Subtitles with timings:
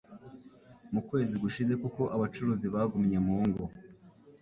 [0.93, 3.63] mu kwezi gushize kuko abacuruzi bagumye mu ngo.